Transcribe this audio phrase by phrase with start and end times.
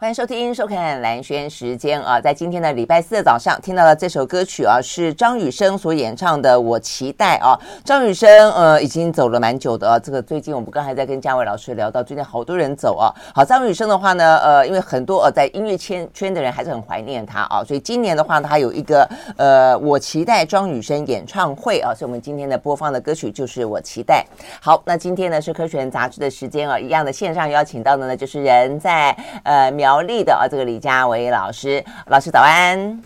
[0.00, 7.58] 欢迎收听、收看蓝轩时间啊，在今天的礼拜四的早上，听到了这首歌曲啊，是张雨生所演唱的《我期待》啊。
[7.84, 13.10] 张雨生呃已经走了蛮久的，这个最近我们刚才在跟嘉伟老师聊到，最近好多人走啊。
[13.34, 19.02] 好，张雨生的话呢，呃，因为很多呃在音乐圈圈的人还是很怀念他啊，所以今年的话呢，他有一个
[19.36, 24.24] 呃《我期待》张雨生演唱会啊，所以我们今天的播放的歌曲就是《我期待》。
[24.60, 29.10] 好，那今天呢是科学人杂志的时间啊，一样的线上邀请到的呢就是人在
[29.42, 29.87] 呃秒。
[29.88, 33.02] 苗栗的啊，这个李家维老师，老师早安，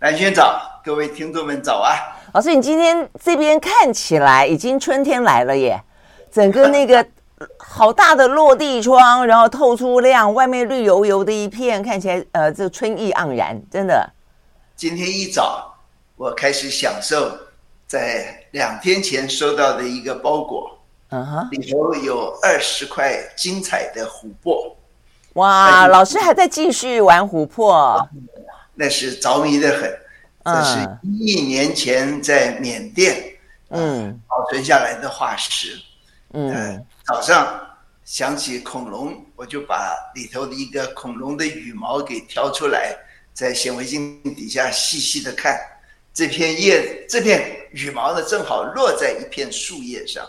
[0.00, 1.94] 蓝轩早，各位听众们早啊！
[2.32, 5.80] 老师，你今天这边看起来已经春天来了耶，
[6.32, 7.06] 整个那个
[7.56, 14.10] 好大的落地窗，然后透出亮，外面绿油油的一片，看起来呃，这春意盎然，真的。
[14.74, 15.72] 今天一早，
[16.16, 17.30] 我开始享受
[17.86, 20.76] 在两天前收到的一个包裹，
[21.10, 24.76] 嗯哼，里头有二十块精彩的琥珀。
[25.34, 28.08] 哇，老师还在继续玩琥珀，
[28.74, 29.98] 那是着迷的很。
[30.44, 33.24] 这是一亿年前在缅甸
[33.70, 35.80] 嗯保存下来的化石。
[36.34, 37.60] 嗯，早上
[38.04, 42.94] 想起恐龙，我就把里头的一个恐龙的羽毛给挑出来，
[43.32, 45.58] 在显微镜底下细细的看。
[46.12, 50.24] 这片叶，这片羽毛呢，正好落在一片树叶上，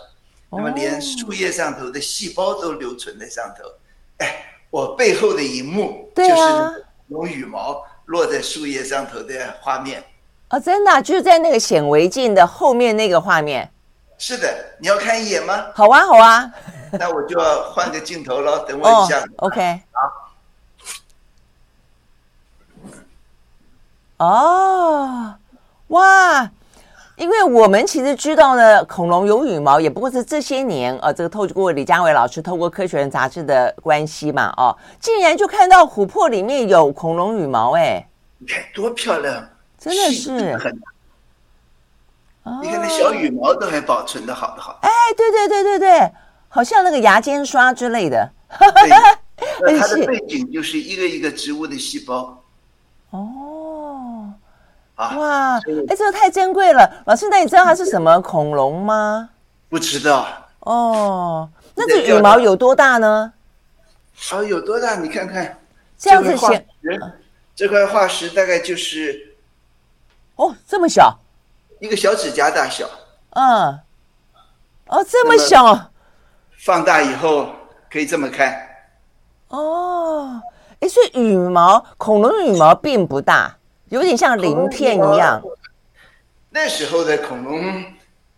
[0.49, 3.69] 那么连树叶上头的细胞都留存在上头。
[4.75, 4.81] 哎。
[4.81, 10.03] 我背后的一幕，就是用羽毛落在树叶上头的画面。
[10.49, 13.71] 哦，真的，就是在那个显微镜的后面那个画面。
[14.17, 15.65] 是的，你要看一眼吗？
[15.73, 16.51] 好啊，好啊。
[16.91, 19.19] 那我就要换个镜头了，等我一下。
[19.37, 19.81] Oh, OK。
[19.91, 20.11] 好。
[24.17, 25.35] 哦，
[25.87, 26.49] 哇。
[27.17, 38.05] 因为我们其实知道呢，恐龙有羽毛，也不过是这些年呃，这个透过李佳伟老师透过《科学人》杂志的关系嘛，哦，竟然就看到琥珀里面有恐龙羽毛，哎，
[38.37, 39.47] 你看多漂亮，
[39.79, 40.31] 真的是，
[42.61, 46.11] 你看那小羽毛都还保存的好的好，哎，对对对对对，
[46.49, 48.29] 好像那个牙尖刷之类的，
[49.61, 52.43] 对， 它的背景就是一个一个植物的细胞，
[53.11, 53.54] 哦。
[54.95, 59.29] 哇，哎，这个太珍贵了，老师，那你知道它是什么恐龙吗？
[59.67, 60.25] 不知道。
[60.61, 63.33] 哦，那这羽毛有多大呢？
[64.31, 64.95] 哦，有多大？
[64.95, 65.59] 你看看，
[65.97, 66.65] 这样子写，
[67.53, 69.35] 这块化石大概就是，
[70.37, 71.19] 哦，这么小，
[71.79, 72.89] 一个小指甲大小。
[73.31, 73.77] 嗯，
[74.87, 75.91] 哦，这么小，
[76.59, 77.49] 放大以后
[77.91, 78.65] 可以这么看。
[79.49, 80.41] 哦，
[80.79, 83.57] 哎，所以羽毛，恐龙羽毛并不大。
[83.89, 85.41] 有点像鳞片一样。
[86.49, 87.83] 那时候的恐龙，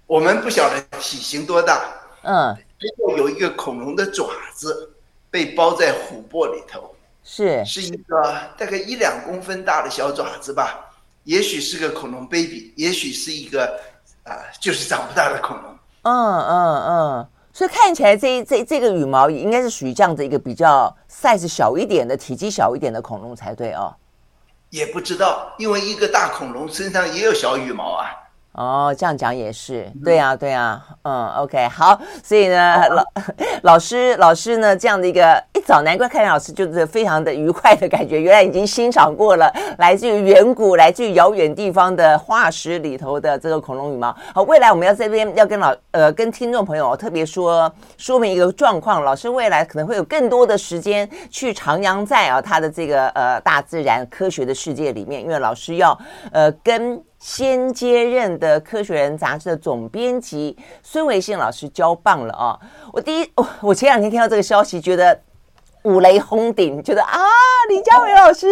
[0.05, 1.83] 我们不晓得体型多大。
[2.23, 2.55] 嗯。
[2.79, 4.91] 最后有一个恐龙的爪子
[5.31, 6.93] 被包在琥珀里头，
[7.23, 8.21] 是是一个
[8.55, 10.85] 大概一两公分大的小爪子吧？
[11.23, 13.65] 也许是个恐龙 baby，也许是一个
[14.23, 15.75] 啊、呃，就是长不大的恐龙。
[16.03, 17.27] 嗯嗯嗯。
[17.51, 23.95] 所以看起来这这这个羽毛应该是属于这样的一个比较 size 小一点的、体积小一点的恐龙才对哦。
[24.69, 28.11] 也不知道，因为一个大恐龙身上也有小羽毛啊。
[28.57, 33.03] 哦，这样讲也是，对、啊，对、啊，嗯，OK，好，所以呢，老
[33.61, 44.11] 老师，老师呢，这样的一个一早，难怪看见老师就是非常的愉快的感觉，原来已经欣赏过了来自于远古、来自于遥远地方的化石里头的这个恐龙羽毛。
[44.33, 55.95] 好，未来我们要在这边要跟老呃跟听众朋友特别说说明一个状况，老师未来可能会有更多的时间去徜徉在啊他的这个呃大自然科学的世界里面，因为老师要
[56.31, 56.99] 呃跟。
[57.27, 62.57] 先接任的《科学人》杂志的总编辑孙维信老师交棒了啊！
[62.93, 65.21] 我第一，我 我前两天听到这个消息，觉得
[65.83, 67.19] 五雷轰顶，觉得啊，
[67.67, 68.47] 李家伟老师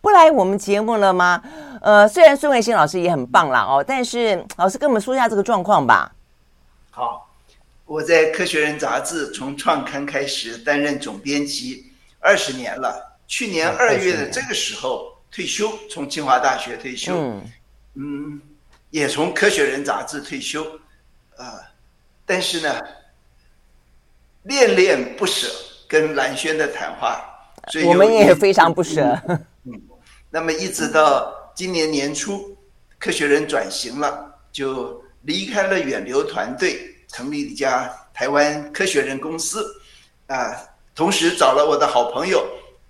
[0.00, 1.42] 不来我们节目了吗？
[1.82, 6.10] 呃，虽然孙维信老师也很棒啦哦，但是老师跟我们说一下这个状况吧。
[6.92, 7.28] 好，
[7.84, 17.12] 我在《科学人》杂志从创刊开始担任总编辑二十年了，去年二月的这个时候退休，从清华大学退休。
[17.14, 17.42] 嗯
[17.94, 18.40] 嗯，
[18.90, 20.64] 也从《科学人》杂志退休，
[21.36, 21.60] 啊、呃，
[22.26, 22.80] 但是呢，
[24.42, 25.48] 恋恋不舍
[25.88, 27.24] 跟蓝轩的谈话，
[27.68, 29.16] 所以我们也非常不舍。
[29.64, 29.80] 嗯，
[30.28, 32.38] 那么一直到今年年初，
[32.98, 39.64] 《科学人》转型了，就离开了远流团队，成立一家台湾科学人公司，
[40.26, 42.44] 啊、呃，同时找了我的好朋友，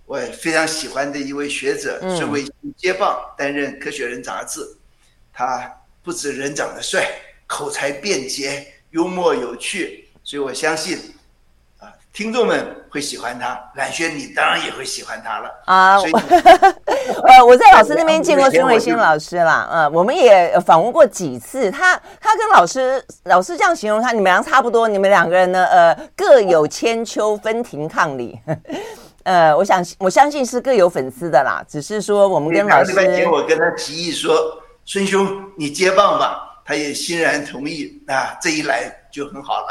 [0.06, 4.60] 我也非常喜欢的一位学者孙维信接棒担任《科学人》杂志。
[5.34, 5.70] 他
[6.02, 7.06] 不止人长得帅，
[7.46, 10.96] 口才便捷，幽默有趣，所以我相信，
[11.78, 15.98] 啊，听众们会喜欢他，蓝轩你当然也会喜欢他了啊。
[15.98, 16.12] 所以
[17.26, 28.38] 呃，我在老师那边见过孙维新老师啦，嗯，我们也访问过几次，他他跟老师老师这样形容他，你们俩差不多，你们两个人呢，呃，各有千秋，分庭抗礼。
[29.24, 39.68] 呃，我想我相信是各有粉丝的啦，只是说我们跟老师，礼拜我跟他提议说，孙兄你接棒吧，他也欣然同意，啊，这一来就很好了，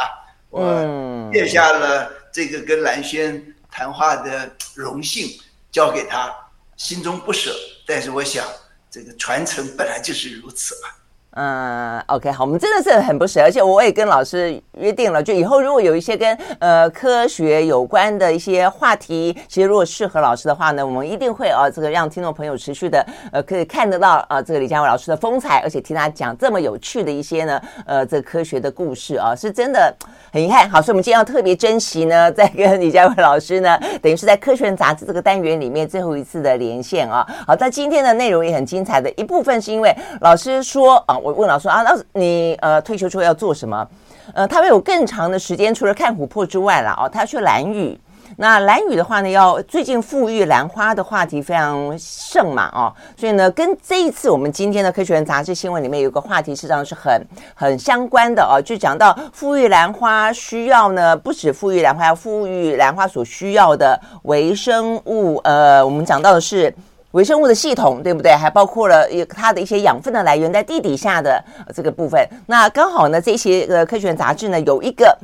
[0.50, 2.12] 我卸下了。
[2.32, 5.40] 这个跟蓝轩谈话的荣幸
[5.72, 6.34] 交给他，
[6.78, 7.56] 心中不舍，
[7.86, 8.44] 但是我想，
[8.90, 10.90] 这个传承本来就是如此嘛。
[11.36, 29.92] 嗯，OK，好，我们真的是很不舍，而且我也跟老师约定了，就以后如果有一些跟呃科学有关的一些话题，其实如果适合老师的话呢，我们一定会啊，这个让听众朋友持续的呃可以看得到啊，这个李佳伟老师的风采，而且听他讲这么有趣的一些呢呃这科学的故事啊，是真的
[30.32, 30.70] 很遗憾。
[30.70, 37.26] 好，所以我们今天要特别珍惜呢，在跟李佳伟老师呢，等于是在《科学》杂志这个单元里面最后一次的连线啊。
[37.48, 39.92] 好，在今天的内容也很精彩的一部分，是因为
[40.22, 41.18] 老师说啊。
[41.24, 43.88] 我问老师啊，老师你呃退休之后要做什么？
[44.34, 47.98] 呃，他会有更长的时间，除了看琥珀之外了哦，他要去兰屿。
[48.36, 65.38] 那兰屿的话呢，要最近富裕兰花的话题非常盛嘛哦，所以呢，跟这一次我们今天的《科学人》杂志新闻里面有个话题，实际上是很很相关的哦，就讲到富裕兰花需要呢，不止富裕兰花，要富裕兰花所需要的微生物。
[65.44, 66.74] 呃，我们讲到的是。
[67.14, 68.32] 微生物的系统，对不对？
[68.32, 71.44] 还包括了它的一些养分的来源，在地底下的
[71.74, 72.28] 这个部分。
[72.48, 75.16] 那刚好呢，这些呃科学杂志呢有一个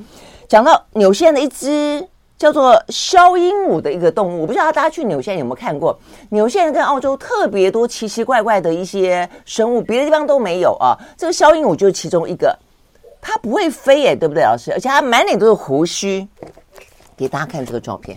[0.48, 2.08] 讲到纽西兰的一只
[2.38, 6.00] 叫做肖鹦鹉的一个动物，我不知道大家去纽西兰有没有看过？
[6.30, 10.96] 纽西兰跟澳洲特别多奇奇怪怪的一些生物，别的地方都没有啊。
[11.18, 12.56] 这个肖鹦鹉就是其中一个，
[13.20, 14.72] 它不会飞耶，对不对，老师？
[14.72, 16.28] 而且它满脸都是胡须，
[17.18, 18.16] 给大家看这个照片。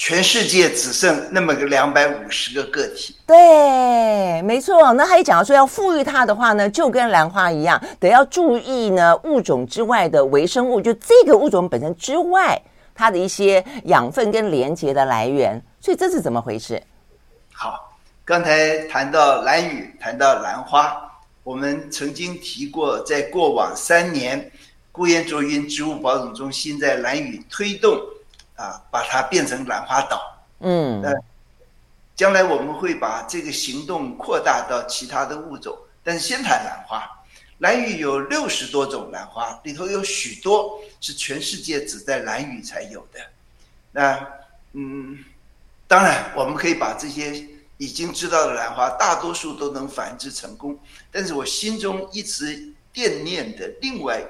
[0.00, 4.92] 全世界只剩那么个两百五十个个体，对，没错。
[4.92, 12.62] 那他也讲到说，要富裕它的话呢，就跟兰花一样，得要注意呢物种之外的微生物，就这个物种本身之外，
[12.94, 15.60] 它的一些养分跟连接的来源。
[15.80, 16.80] 所以这是怎么回事？
[17.52, 17.92] 好，
[18.24, 20.96] 刚才谈到兰屿，谈到兰花，
[21.42, 24.48] 我们曾经提过，在过往三年，
[24.92, 27.98] 辜严倬云植物保种中心在兰屿推动。
[28.58, 30.20] 啊，把它变成兰花岛。
[30.58, 31.14] 嗯，那
[32.16, 35.78] 将来我们会把这个行动扩大到其他的物种。
[36.02, 37.08] 但是先谈兰花，
[37.58, 43.20] 兰屿有六十多种兰花，里头有许多是全世界只在兰屿才有的。
[43.92, 44.26] 那
[44.72, 45.16] 嗯，
[45.86, 47.46] 当然我们可以把这些
[47.76, 50.76] 已经知道的兰花，大多数都能繁殖成功。
[51.12, 54.20] 但是我心中一直惦念的另外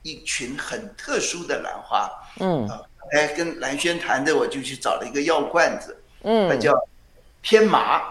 [0.00, 2.10] 一群很特殊的兰花，
[2.40, 2.80] 嗯啊。
[3.12, 6.74] 哎，跟蓝轩谈的，我就去找了一个药罐子，嗯，它叫
[7.42, 8.02] 天麻，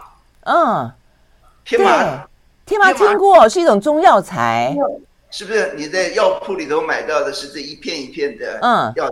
[0.42, 0.92] 嗯，
[1.66, 2.28] 天麻，
[2.66, 4.74] 天麻听过，是一种中药材，
[5.30, 5.74] 是不是？
[5.75, 9.12] 你在药铺里头买到的是这一片一片的，嗯，药，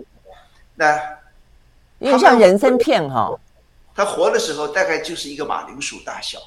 [0.75, 0.95] 那
[1.99, 3.37] 有点像人参片哈。
[3.93, 6.39] 它活的时候大概就是一个马铃薯大小，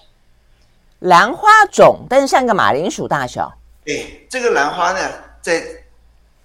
[1.00, 3.52] 兰花种，但是像个马铃薯大小。
[3.84, 5.10] 对，这个兰花呢，
[5.42, 5.62] 在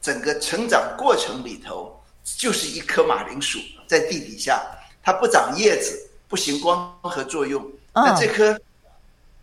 [0.02, 1.96] 整个成长过程里头。
[2.38, 4.62] 就是一颗马铃薯在地底下，
[5.04, 7.66] 它不长叶子，不行光合作用。
[7.94, 8.57] 那这颗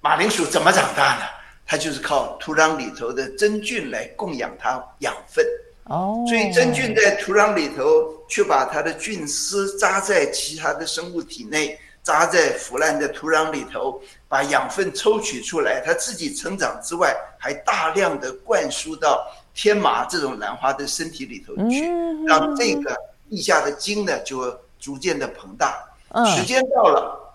[0.01, 1.25] 马铃薯怎么长大呢？
[1.67, 5.45] 它就是靠土壤里头的真菌来供养它养分。
[5.85, 19.27] 哦，所以真菌在土壤里头，却把它的菌丝扎在其他的生物体内，扎在腐烂的土壤里头，把养分抽取出来，它自己成长之外，还大量的灌输到。
[19.57, 21.89] 天麻这种兰花的身体里头去，
[22.27, 22.95] 让这个
[23.31, 25.83] 地下的茎呢就逐渐的膨大。
[26.27, 27.35] 时间到了，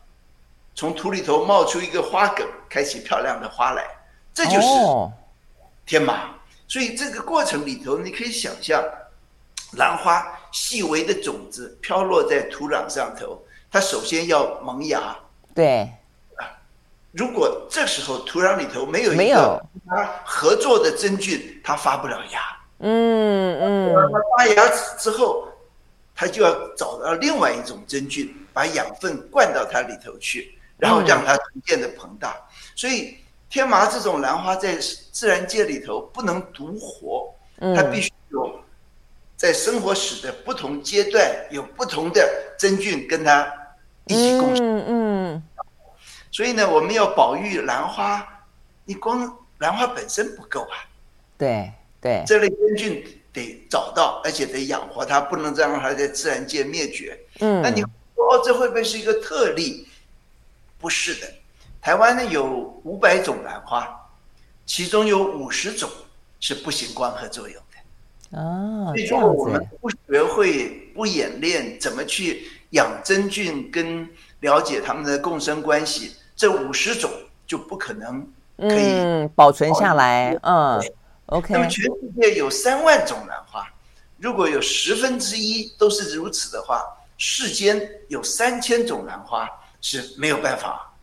[0.76, 3.84] 从土里头冒出一个花梗，开起漂亮的花来，
[4.36, 4.68] 这就是
[5.84, 6.36] 天麻。
[6.68, 8.84] 所以这个过程里头，你可以想象，
[9.78, 15.18] 兰花细微的种子飘落在土壤上头，它首先要萌芽。
[15.56, 15.92] 对。
[17.12, 22.40] 如果这时候土壤里头没有一个它合作的真菌，它发不了芽。
[22.80, 23.94] 嗯嗯。
[23.94, 25.48] 它发芽之后，
[26.16, 32.36] 它就要找到另外一种真菌，把养分灌到它里头去，然后让它逐渐的膨大。
[32.76, 33.18] 所以
[33.50, 34.78] 天麻这种兰花在
[35.12, 37.36] 自然界里头不能独活，
[37.76, 38.58] 它必须有
[39.36, 42.26] 在生活史的不同阶段有不同的
[42.58, 43.52] 真菌跟它
[44.06, 44.66] 一起共生。
[44.66, 45.44] 嗯嗯。
[46.32, 48.26] 所以呢，我们要保育兰花，
[48.86, 50.78] 你光兰花本身不够啊。
[51.38, 57.20] 对对，这类真菌得找到，而且得养活它，不能再让它在自然界灭绝。
[57.40, 59.88] 嗯，那你说哦，这会不会是一个特例？
[60.80, 61.28] 不是的，
[61.82, 62.46] 台湾呢有
[62.84, 63.88] 五百种兰花，
[64.66, 65.90] 其中有五十种
[66.40, 68.40] 是不行光合作用的。
[68.40, 74.10] 哦，所以如果我们不学会、不演练怎么去养真菌，跟
[74.40, 77.12] 了解它们的共生关系，这五十种
[77.46, 80.36] 就不可能可以、嗯、保存下来。
[80.42, 80.82] 嗯
[81.28, 81.54] ，OK。
[81.54, 83.64] 那么全世界有三万种兰花，
[84.18, 86.82] 如果有十分之一都是如此的话，
[87.18, 89.48] 世间有三千种兰花。
[89.84, 90.94] 是没有办法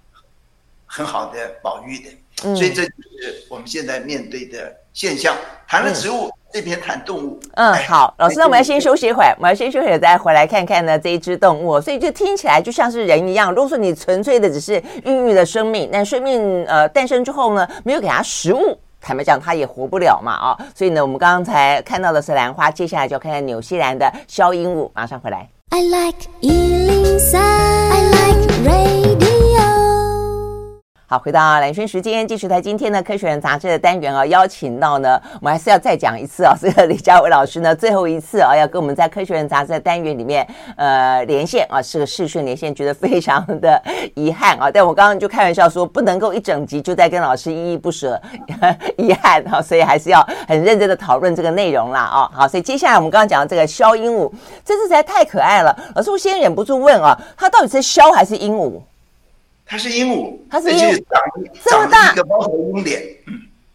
[0.87, 2.11] 很好的保育的，
[2.45, 5.33] 嗯，所以这就是我们现在面对的现象。
[5.69, 7.39] 谈了植物，嗯，这边谈动物。
[7.55, 11.81] 嗯，好，老师，那我们要先休息一会儿，我们要先休息一会儿，再回来看看呢这一只动物。
[11.81, 13.51] 所以就听起来就像是人一样。
[13.51, 20.59] 如果说你纯粹的只是孕育了生命，那生命呃诞生之后呢，没有给它食物，坦白讲它也活不了嘛啊，哦。
[20.75, 24.91] 所以呢，我们刚才看到的是兰花，接下来就要看看纽西兰的肖鹦鹉。
[24.95, 25.49] 马上回来。
[25.71, 26.27] I like
[31.11, 40.47] 好，回到兰萱时间，继续在今天的《科学人》杂志的单元啊，邀请到呢，我们还是要再讲一次啊， 这个李家维老师呢，最后一次啊，要跟我们在《科学人》杂志的单元里面
[40.77, 43.83] 呃连线啊，是个视讯连线，觉得非常的
[44.15, 44.71] 遗憾啊。
[44.71, 48.21] 但我刚刚就开玩笑说，不能够一整集就在跟老师依依不舍，
[48.99, 52.31] 遗憾啊，所以还是要很认真的讨论这个内容啦啊。
[52.35, 54.31] 好，所以接下来我们刚刚讲的这个肖鹦鹉，
[54.63, 55.75] 这次实在太可爱了。
[55.95, 58.83] 老师，我先忍不住问啊，它到底是肖还是鹦鹉？
[59.71, 61.05] 它是鹦鹉，它是鹦鹉，
[61.63, 63.03] 这么大，一个猫头鹰脸。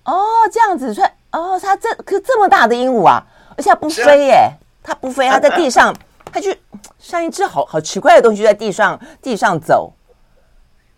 [0.05, 0.19] 哦，
[0.51, 3.23] 这样子算哦，它这可这么大的鹦鹉啊，
[3.55, 5.95] 而且它不飞耶，它不飞，它在地上，
[6.33, 6.51] 它就
[6.97, 9.93] 像一只好好奇怪的东西在地上地上走。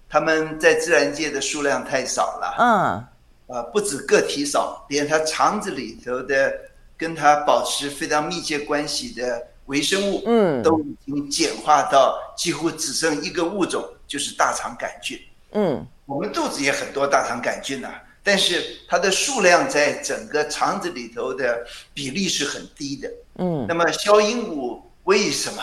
[0.08, 6.54] 它们在自然界的数量太少了，嗯，啊，不止个体少，连它肠子里头的
[6.96, 13.84] 跟它保持非常密切关系的微生物，嗯，都已经简化到几乎只剩一个物种。
[14.16, 15.20] 就是大肠杆菌，
[15.52, 23.66] 嗯，我们肚子也很多大肠杆菌呐，但是它的数量在整个肠子里头的比例是很低的，嗯。
[23.68, 25.62] 那么肖鹦鹉为什么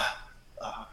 [0.61, 0.87] 啊，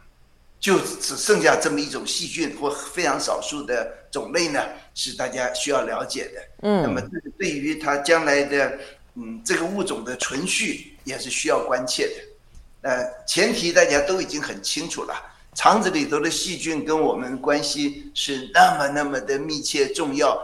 [0.58, 4.64] 就只剩下这么一种细菌或非常少数的种类呢？
[4.94, 6.82] 是大家需要了解的，嗯。
[6.82, 8.78] 那么这个对于它将来的
[9.16, 15.26] 嗯这个物种的存续也是需要关切的，呃，前提大家都已经很清楚了。
[15.60, 20.42] 肠子里头的细菌跟我们关系是那么那么的密切重要。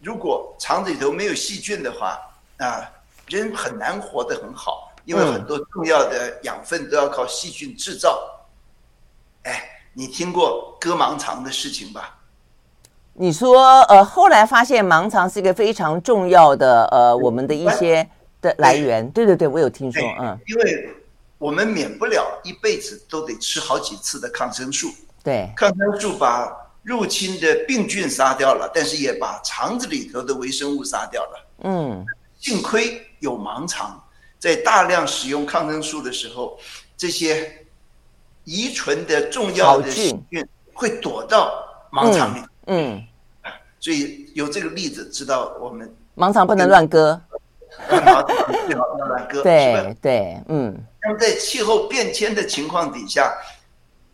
[0.00, 2.18] 如果肠子里头没有细菌的话，
[2.56, 2.82] 啊，
[3.28, 8.20] 人很难活得很好，因为很多重要的养分都要靠细菌制造。
[9.44, 9.62] 哎，
[9.92, 12.18] 你听过割盲肠的事情吧？
[13.12, 18.04] 你说，呃，后来发现盲肠是一个非常重要的，呃，我们的一些
[18.40, 19.08] 的来源。
[19.12, 20.94] 对对对，我有听说，嗯，因为。
[21.38, 24.90] 我们免不了一辈子都得吃好几次的抗生素。
[25.22, 26.52] 对，抗生素把
[26.82, 31.46] 入侵的病菌杀掉了，但是也把肠子里头的微生物杀掉了。
[31.64, 32.04] 嗯，
[32.40, 34.02] 幸亏有盲肠，
[34.38, 36.58] 在大量使用抗生素的时候，
[36.96, 37.66] 这些
[38.44, 42.44] 遗传的重要的细菌会躲到盲肠里。
[42.66, 43.06] 嗯，
[43.42, 47.20] 啊，所以有这个例子，知道我们盲肠不能乱割。
[47.88, 49.42] 最好不要乱割。
[49.42, 50.76] 对对，嗯。
[51.02, 53.32] 那么在气候变迁的情况底下，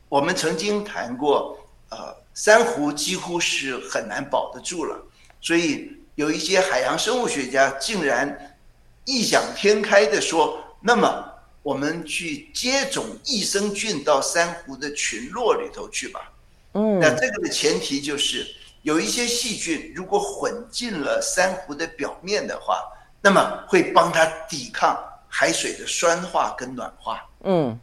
[0.08, 1.58] 我们曾经谈过，
[1.90, 4.96] 呃，珊瑚几乎是很难保得住了。
[5.40, 8.56] 所以有一些海洋生物学家竟然
[9.04, 11.24] 异想天开的说：“那么
[11.62, 16.30] 我们去接种益生菌到珊瑚的群落里头去吧。”
[16.74, 18.46] 嗯，那这个的前提就是
[18.82, 22.82] 有一些细菌如果混进了珊瑚的表面的话，
[23.24, 24.96] 那么会帮它抵抗。
[25.36, 27.76] 海水的酸化跟暖化，嗯，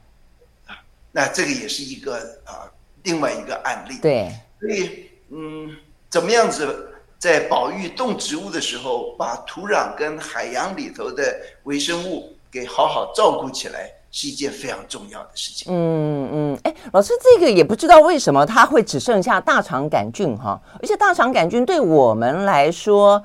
[0.67, 0.77] 啊，
[1.11, 2.63] 那这个也是一个啊，
[3.03, 3.97] 另外一个案例。
[4.01, 5.75] 对，所以嗯，
[6.09, 15.67] 怎么样子在保育动植物的时候，把土壤跟海洋里头的微生物给好好照顾起来，是一件非常重要的事情。
[15.69, 23.21] 嗯嗯，哎，老师，这个也不知道为什么它会只剩下大肠杆菌哈，而且大肠杆菌对我们来说。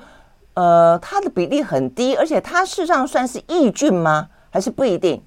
[0.57, 4.29] 呃，它的比例很低，而且它事实上算是抑菌吗？
[4.51, 5.23] 还是不一定？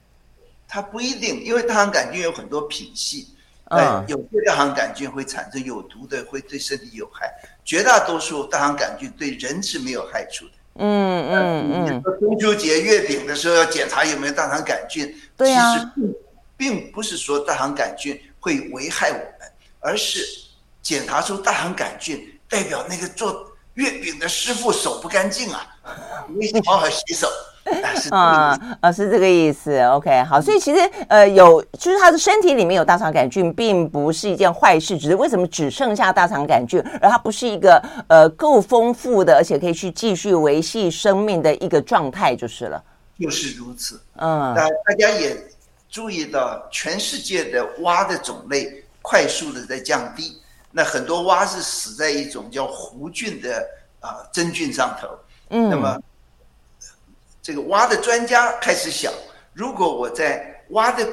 [0.68, 3.28] 它不一定，因为大肠杆菌有很多品系，
[3.70, 7.32] 嗯，有些大肠杆菌会产生有毒的，会对身体有害。
[7.64, 10.52] 绝大多数大肠杆菌对人是没有害处的。
[10.78, 12.04] 嗯嗯嗯。
[12.20, 16.16] 中秋节月饼的时候要检查有没有大肠杆菌，对啊，其实并
[16.58, 20.26] 并不是说大肠杆菌会危害我们，而是
[20.82, 23.46] 检查出大肠杆菌代表那个做。
[23.80, 25.66] 月饼的师傅手不干净啊，
[26.28, 27.30] 你好好洗手。
[28.10, 29.80] 啊啊，是这个意思。
[29.84, 42.84] OK，好，所以其实呃，有就是他的身体里面有大肠杆菌，并不是一件坏事，只是为什么只剩下大肠杆菌，而它不是一个呃够丰富的，而且可以去继续维系生命的一个状态，就是了。
[43.18, 44.02] 就是如此。
[44.16, 45.38] 嗯，那大家也
[45.90, 53.68] 注意到，全世界的蛙的种类快速的在降低，那很多蛙是死在一种叫弧菌的
[54.00, 55.08] 啊、呃、真菌上头。
[55.50, 55.98] 嗯，那么。
[57.42, 59.12] 这个蛙的专家开始想，
[59.54, 61.08] 如果我在蛙的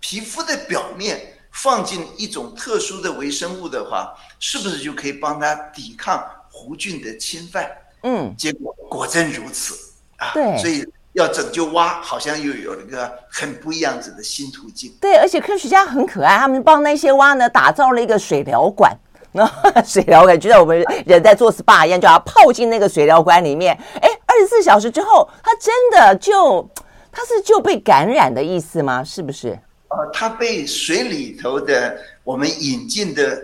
[0.00, 7.70] 皮肤的表面放进一种特殊的微生物的话，是不是就可以帮它抵抗弧菌的侵犯？
[8.04, 9.74] 嗯，结果果真如此
[10.16, 10.32] 啊！
[10.32, 14.94] 对，所以要拯救蛙，好像又有了一个很不一样子的新途径。
[15.00, 18.96] 对，而且科学家很可爱，他们帮那些蛙呢打造了一个水疗馆。
[19.32, 23.76] 那水疗馆就像我们人在做 SPA 一样，就要泡进那个水疗馆里面。
[24.00, 24.10] 哎。
[24.26, 26.68] 二十四小时之后，它真的就，
[27.12, 29.04] 它是就被感染的意思吗？
[29.04, 29.50] 是不是？
[29.90, 33.40] 呃，它被水里头的我们引进的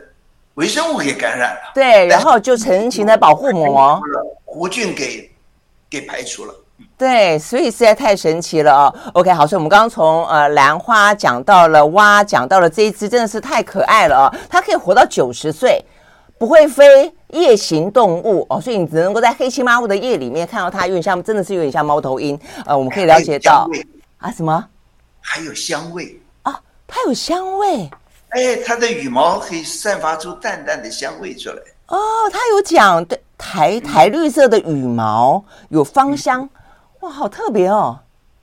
[0.55, 1.61] 微生物给感染了。
[1.73, 4.03] 对，然后就成型的保护膜，
[4.45, 5.31] 弧菌给
[5.89, 6.53] 给排除了。
[7.00, 8.95] 对，所以实在太神奇了哦。
[9.14, 14.26] OK，好，所以我们刚刚从呃兰花讲到了蛙，讲到了这一只，真的是太可爱了哦。
[14.50, 15.83] 它可以活到九十岁。
[16.38, 22.38] 不会飞，夜行动物哦，所以你只能够在黑漆麻乌的夜里面看到它，有点像，真的是有点像猫头鹰。
[22.66, 23.66] 呃，我们可以了解到
[24.19, 24.62] 啊，什么？
[25.21, 27.90] 还有香味啊，它有香味。
[28.28, 31.57] 哎，它的羽毛可以散发出淡淡的香味出来。
[31.88, 31.99] 哦，
[32.30, 36.49] 它有讲对台台绿色的羽毛有芳香，
[37.00, 37.99] 哇，好特别哦。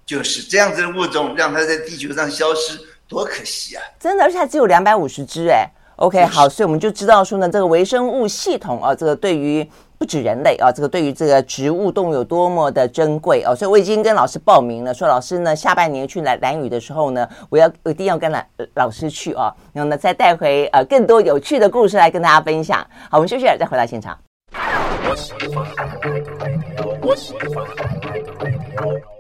[0.06, 3.84] 就是这样子的物种，让它在地球上消失，多可惜啊！
[4.00, 5.70] 真的，而且它只有两百五十只，哎。
[5.98, 18.40] OK，好，所以我们就知道说呢，这个微生物系统啊，这个对于不止人类啊，这个对于这个植物动物有多么的珍贵哦、啊，所以我已经跟老师报名了，说老师呢，下半年去兰兰屿的时候呢，我要我一定要跟老
[18.76, 22.80] 老师去啊，然后呢再带回呃更多有趣的故事来跟大家分享。
[23.10, 24.16] 好，我们休息了，再回到现场。
[28.42, 29.17] Thank you.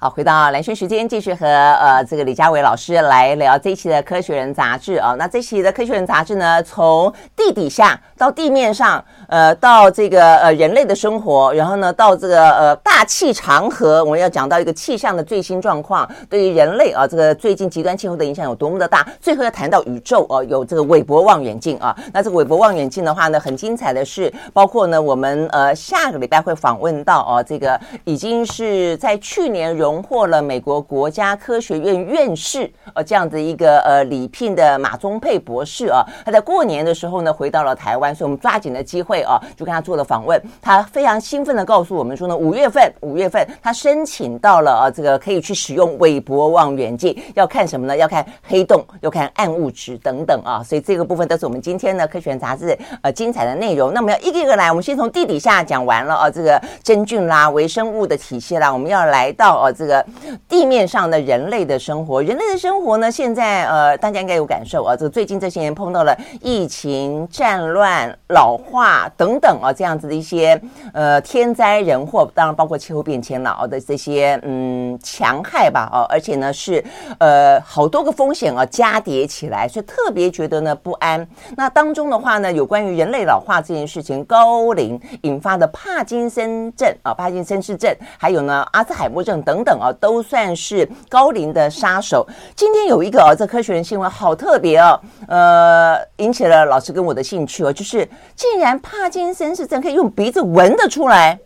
[0.00, 5.16] 好，回到蓝轩时间，继续和呃这个李佳伟老师来聊这一期的《科学人》杂志啊。
[5.18, 19.04] 那这期的《科学人》杂志呢，从地底下到地面上，呃，到这个呃人类的生活，然后呢，到这个呃大气长河，我们要讲到一个气象的最新状况，对于人类啊，这个最近极端气候的影响有多么的大。
[19.20, 21.92] 最后要谈到宇宙啊，有这个韦伯望远镜啊。
[22.12, 29.87] 那这个韦伯望远镜的话呢，很精彩的是，包括呢，我们呃下个礼拜会访问到啊，这个已经是在去年荣。
[29.88, 40.38] 荣获了美国国家科学院院士呃这样子一个呃礼聘的马宗沛博士啊，他在过年的时候呢回到了台湾，所以我们抓紧了机会啊，就跟他做了访问。
[40.60, 47.96] 他非常兴奋的告诉我们说呢，五月份五月份他申请到了啊，这个可以去使用韦伯望远镜，要看什么呢？
[47.96, 50.62] 要看黑洞，要看暗物质等等啊。
[50.62, 53.90] 所以这个部分都是我们今天的科学杂志呃精彩的内容。
[53.94, 59.72] 那我们要一个一个来，我们先从地底下讲完了啊，这个真菌啦、微生物的体系啦，我们要来到啊。
[59.78, 60.04] 这个
[60.48, 63.08] 地面上的人类的生活，人类的生活呢？
[63.08, 64.96] 现在呃，大家应该有感受啊。
[64.96, 70.60] 这最近这些年碰到了疫情、战乱、老化等等啊，这样子的一些
[70.92, 76.84] 呃天灾人祸，当然包括气候变迁了的这些嗯强害吧啊，而且呢是
[77.20, 81.24] 呃好多个风险啊加叠起来，所以特别觉得呢不安。
[81.56, 89.67] 那当中的话呢，有关于人类老化这件事情，高龄引发的帕金森症啊、帕金森氏症，还有呢阿兹海默症等等。
[89.68, 92.26] 等啊，都算是高龄的杀手。
[92.56, 101.38] 今天有一个啊，这科学人新闻好特别哦，呃，引起了老师跟我的兴趣哦，就是竟然帕金森氏症可以用鼻子闻得出来，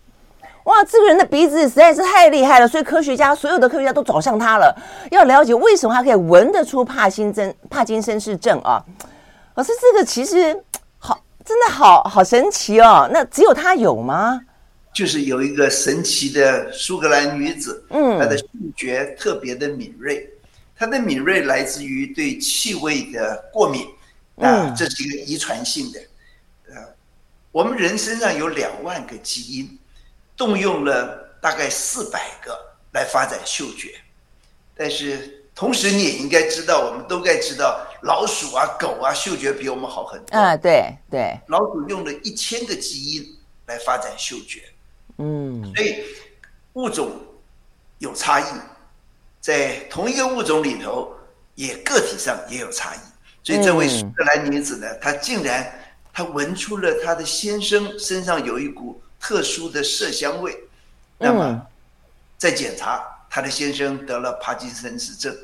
[0.64, 4.72] 哇，这个人的鼻子实在是太厉害了，所以科学家所有的科学家都找上他了，
[5.10, 8.80] 要了解为什么他可以闻得出帕金森帕金森氏症啊。
[9.56, 10.56] 老师，这个其实
[10.98, 13.06] 好，真的好好神奇哦。
[13.12, 14.40] 那只有他有吗？
[14.92, 20.28] 就是有一个神奇的苏格兰女子，嗯，她的嗅觉特别的敏锐，
[20.76, 23.86] 她的敏锐来自于对气味的过敏，
[24.36, 26.00] 啊，这是一个遗传性的，
[26.68, 26.94] 呃，
[27.52, 29.78] 我们人身上有两万个基因，
[30.36, 32.54] 动用了大概四百个
[32.92, 33.94] 来发展嗅觉，
[34.76, 43.26] 但是同时你也应该知道，我们都该知道，老鼠啊、狗啊，嗅觉比我们好很多，啊，对对，老鼠用了一千个基因
[43.64, 44.60] 来发展嗅觉。
[45.22, 46.02] 嗯，所以
[46.72, 47.12] 物种
[47.98, 48.44] 有差异，
[49.40, 51.14] 在同一个物种里头，
[51.54, 52.98] 也个体上也有差异。
[53.44, 55.72] 所以这位苏格兰女子呢，她竟然
[56.12, 60.58] 她闻出了她的先生身上有一股特殊的麝香味，
[61.18, 61.66] 那么
[62.36, 65.36] 在检查，她的先生得了帕金森氏症。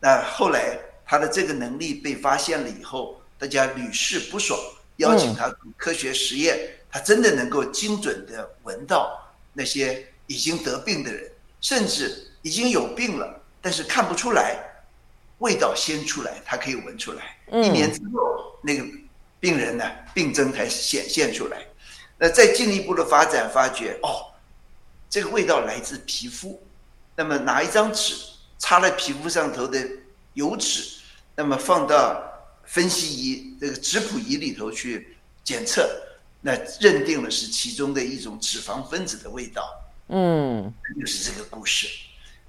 [0.00, 4.58] 那后来她的这个能力被发现了以后，大家屡试不爽，
[4.96, 6.58] 邀请她做科学实验，
[6.92, 9.18] 他真的能够精准的闻到
[9.54, 14.58] 那些已经得病的人，甚至已经有病了，但是看不出来，
[15.38, 17.36] 味道先出来，他可以闻出来。
[17.50, 18.84] 一年之后，那个
[19.40, 21.66] 病人呢，病征才显现出来。
[22.18, 24.30] 那再进一步的发展，发觉哦，
[25.08, 26.62] 这个味道来自皮肤。
[27.16, 28.14] 那么拿一张纸
[28.58, 29.78] 擦了皮肤上头的
[30.34, 31.00] 油脂，
[31.34, 32.22] 那么放到
[32.64, 35.90] 分析仪这个质谱仪里头去检测，
[36.42, 39.64] 那认定了是其中的一种脂肪分子的味道。
[40.08, 41.88] 嗯，就是这个故事。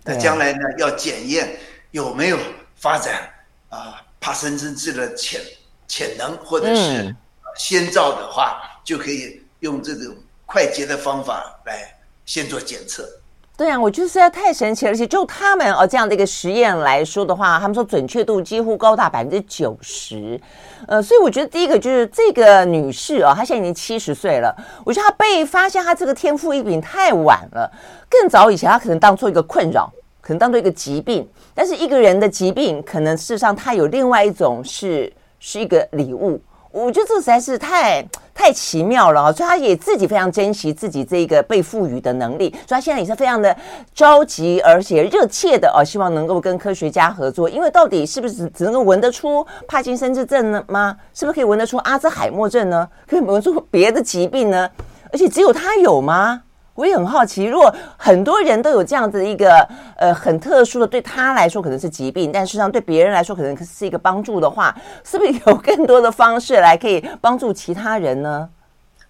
[0.03, 1.58] 那将来呢，要检验
[1.91, 2.38] 有没有
[2.75, 3.32] 发展
[3.69, 5.39] 啊，帕森森氏的潜
[5.88, 7.15] 潜能，或者是
[7.56, 10.13] 先兆的话，就可以用这种
[10.45, 13.08] 快捷的方法来先做检测。
[13.56, 20.42] 对啊，我觉得实在太神奇了，而且就他们哦这样的一个实验来说的话，他们说准确度几乎高达百分之九十。
[20.88, 24.54] 呃，所以我觉得第一个就是这个女士、哦，她现在已经七十岁了。
[24.84, 27.72] 我觉得她被发现她这个天赋异禀太晚了，
[28.10, 29.88] 更早以前她可能当做一个困扰，
[30.20, 31.28] 可能当做一个疾病。
[31.54, 36.42] 但是一个人的疾病，可能事实上他有另外一种是是一个礼物。
[36.73, 39.31] 我觉得这实在是太太奇妙了啊！
[39.31, 43.55] 所以他也自己非常珍惜自己这个被赋予的能力，所以他现在也是非常的
[43.93, 47.47] 着急，而且热切的哦，希望能够跟科学家合作。
[47.47, 50.97] 因为到底是不是只能够闻得出帕金森氏症呢吗？
[51.13, 52.89] 是不是可以闻得出阿兹海默症呢？
[53.07, 54.67] 可以闻出别的疾病呢？
[55.13, 56.41] 而且只有他有吗？
[56.75, 68.49] 我也很好奇，如果很多人都有这样子一个呃很特殊的，对他来说可能是疾病，但实际上对别人来说可能是一个帮助的话，是不是有更多的方式来可以帮助其他人呢？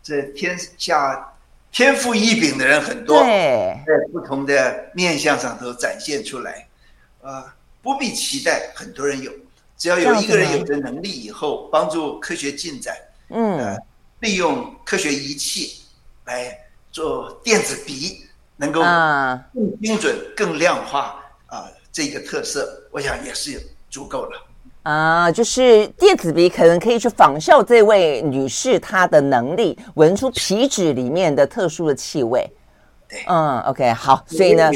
[0.01, 1.33] 这天下
[1.71, 6.67] 天赋异禀的人很多，对，在不同的面相上都展现出来，
[7.21, 7.45] 呃，
[7.81, 9.31] 不必期待很多人有，
[9.77, 12.93] 只要有一个人有这能力以后，帮助科学进展，
[13.29, 13.77] 嗯、呃，
[14.19, 15.83] 利用科学仪器
[16.25, 16.59] 来。
[16.93, 18.23] 做电子鼻
[18.55, 24.39] 能够更精准、更量化啊，这个特色，我想也是足够了
[24.83, 25.31] 啊。
[25.31, 32.47] 就是电子鼻可能可以去仿效这位女士她的能力，闻出皮脂里面的特殊的气味。
[33.09, 34.71] 对，嗯，OK，好，所以呢，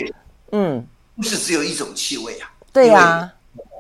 [0.51, 0.83] 嗯，
[1.15, 2.51] 不是只有一种气味啊。
[2.73, 3.33] 对呀、啊。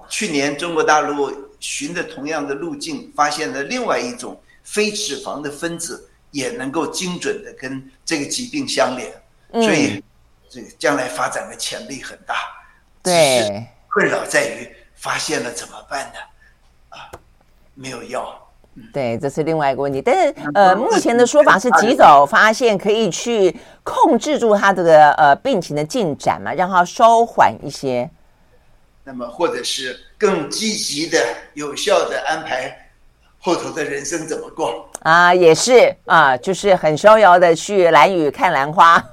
[0.07, 6.06] 去年中国大陆循着同样的路径，发现了另外一种非脂肪的分子。
[6.31, 9.11] 也能够精准的跟这个疾病相连，
[9.53, 10.03] 所以
[10.49, 12.35] 这个将来发展的潜力很大。
[13.01, 16.19] 对，困扰在于发现了怎么办呢？
[16.89, 17.11] 啊，
[17.73, 18.47] 没有药。
[18.93, 20.01] 对，这是另外一个问题。
[20.01, 28.09] 但是呃，目前的说法是及早发现可以去控制住他这个呃病情的进展嘛，让他稍缓一些。
[29.03, 31.17] 那么，或者是更积极的、
[31.53, 32.83] 有效的安排。
[33.39, 35.33] 后头的人生怎么过啊？
[35.33, 39.03] 也是啊，就是很逍遥的去兰屿看兰花。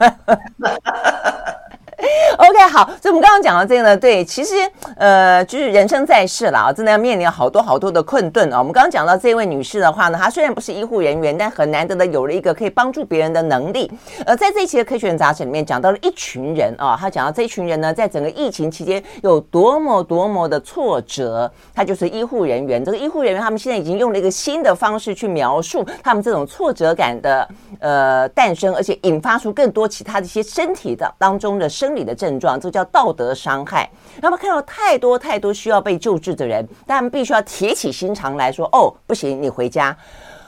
[2.37, 4.55] OK，好，所以我们刚刚讲到这个呢，对，其实
[4.97, 8.59] 呃，就是人生在世了啊，真的要面临好多好多的困顿啊。
[8.59, 13.91] 我们刚刚讲到这位女士的话呢，她虽然不是医护人员，但很难得的有了一个可以帮助别人的能力。
[14.27, 22.85] 呃，在这一期的科学人杂志里面讲到了一群人啊，他讲到这一群人呢，在整个疫情期间有多么多么的挫折，他就是医护人员。
[22.85, 27.49] 这个医护人员他们现在已经用了一个新的方式去描述他们这种挫折感的
[27.81, 33.89] 呃诞生，而且引发出更多其他的一些身体的当中的生你的症状，这叫道德伤害。
[34.21, 39.97] 那么看到太多太多需要被救治的人，但必须要铁起心肠来说：“哦，不行，你回家。”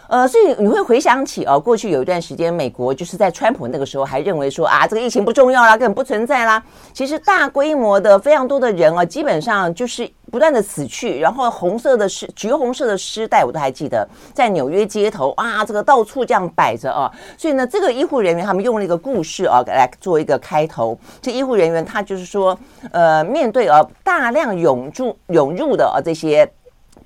[0.08, 6.62] 呃，所以你会回想起哦，过去有一段时间，美国就是在川普那个时候还认为说啊，这个疫情不重要啦，根本不存在啦。
[6.92, 17.10] 其实大规模的非常多的人啊，基本上就是不断的死去，然后红色的尸、橘红色的尸袋，我都还记得在纽约街头啊，这个到处这样摆着啊。
[17.36, 20.96] 所以呢，这个医护人员他们用了一个故事啊来做一个开头。
[21.20, 22.56] 这医护人员他就是说，
[22.92, 26.48] 呃，面对啊大量涌入涌入的啊这些。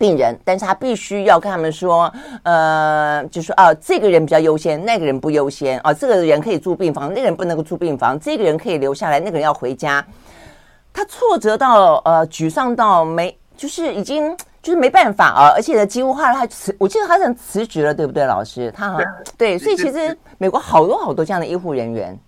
[0.01, 2.11] 病人，但是他必须要跟他们说，
[2.43, 10.03] 呃，就是说啊，这个人比较优先，那个人不优先啊，这个人可以住病房，那个人不能够住病房，这个人可以留下来，那个人要回家。
[10.91, 18.73] 他挫折到呃，沮丧到没，就是已经就是没办法啊，而且呢，几乎后来他辞，我记得他好像辞职了，对不对，老师？
[18.75, 22.19] 他好像对，所以其实美国好多好多这样的医护人员，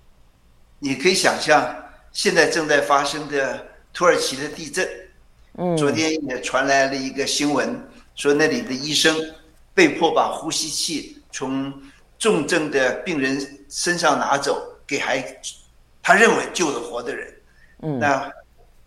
[0.79, 1.75] 你可以想象
[2.13, 3.59] 现在正在发生的
[3.95, 4.87] 土耳其的地震。
[5.59, 7.79] 嗯，昨天也传来了一个新闻，
[8.15, 9.15] 说那里的医生
[9.75, 11.73] 被迫把呼吸器从
[12.19, 15.25] 重症的病人身上拿走，给还
[16.03, 17.35] 他认为救了活的人。
[17.83, 18.31] 嗯，那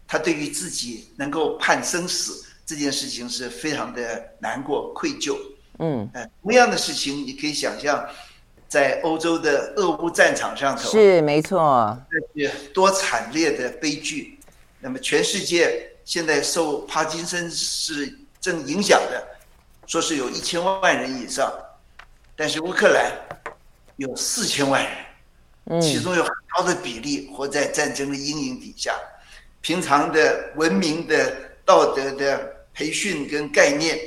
[0.08, 5.38] 他对于自己能够判生死这件事情是非常的难过、愧疚。
[5.80, 6.10] 嗯，
[6.42, 8.08] 同样的事情你可以想象，
[8.68, 11.98] 在欧洲的俄乌战场上头是没错，
[12.34, 14.40] 这是多惨烈的悲剧。
[14.80, 19.28] 那么全世界现在受帕金森氏症影响的，
[19.86, 21.52] 说是有一千万人以上，
[22.36, 23.12] 但是乌克兰
[23.98, 24.82] 有四千万
[25.68, 28.96] 人，其中有很高的比例活在战争的阴影底下，
[29.60, 34.00] 平常的文明的道德的培训跟概念。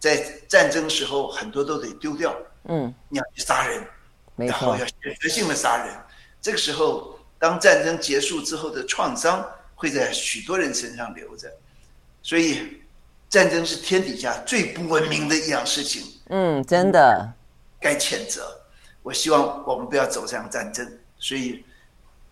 [0.00, 2.32] 在战争时候，很多都得丢掉。
[2.68, 3.84] 嗯，你要去杀人，
[4.36, 5.92] 然后要选择性的杀人。
[6.40, 9.44] 这个时候，当战争结束之后的创伤
[9.78, 11.50] 会在许多人身上留着。
[12.20, 12.82] 所以，
[13.30, 16.02] 战争是天底下最不文明的一样事情。
[16.28, 17.32] 嗯，真的
[17.80, 18.60] 该谴责。
[19.02, 20.86] 我希望我们不要走向战争，
[21.18, 21.64] 所以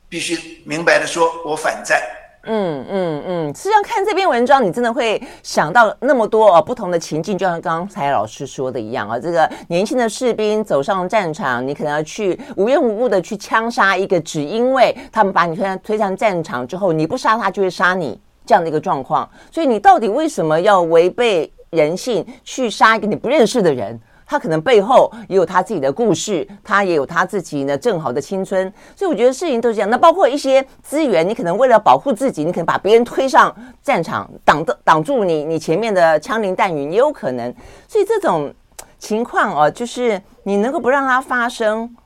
[0.09, 2.03] 必须明白的说，我反战。
[2.47, 24.01] 嗯嗯嗯，实际上看这篇文章，你真的会想到那么多哦不同的情境，就像刚才老师说的一样啊，这个年轻的士兵走上战场，你可能要去无缘无故的去枪杀一个，只因为他们把你推上推上战场之后，你不杀他就会杀你这样的一个状况，所以你到底为什么要违背人性去杀一个你不认识的人？
[24.27, 29.89] 他可能背后也有他自己的故事，他也有他自己呢正好的青春，所以我觉得事情都是这样。
[29.89, 37.55] 那包括一些资源，你可能为了保护自己，你可能把别人推上战场，挡的挡住你你前面的枪林弹雨，也有可能。
[37.87, 38.53] 所以这种
[38.99, 41.97] 情况哦，就是你能够不让它发生。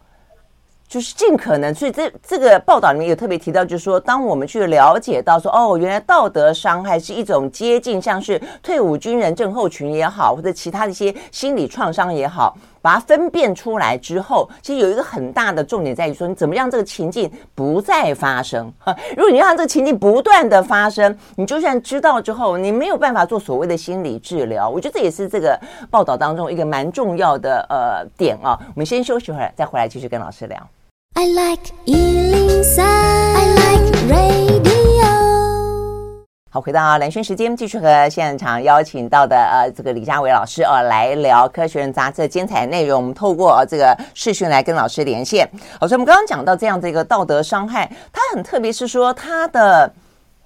[0.91, 18.67] 就是尽可能，所以这这个报道里面有特别提到，就是说，当我们去了解到说，哦，原来道德伤害是一种接近，像是退伍军人症候群也好，或者其他的一些心理创伤也好，把它分辨出来之后，其实有一个很大的重点在于说，你怎么让这个情境不再发生？
[19.17, 24.69] 如果你让这个情境不断的发生，你就算知道之后，你没有办法做所谓的心理治疗。
[24.69, 25.57] 我觉得这也是这个
[25.89, 28.59] 报道当中一个蛮重要的呃点啊。
[28.75, 30.59] 我们先休息会儿，再回来继续跟老师聊。
[31.17, 35.05] I like 103, I like radio。
[36.51, 43.01] 好，回到蓝轩时间，继续和现场邀请到的呃这个李佳伟老师呃来聊《科学人》杂志的精彩内容。
[43.01, 45.49] 我们透过这个视讯来跟老师连线。
[45.81, 49.93] 好，所以我们刚刚讲到这样的一个道德伤害，它很特别，是说它的。